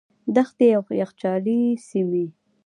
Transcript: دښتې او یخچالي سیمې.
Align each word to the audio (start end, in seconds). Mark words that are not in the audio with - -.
دښتې 0.35 0.67
او 0.77 0.83
یخچالي 1.01 1.59
سیمې. 1.87 2.25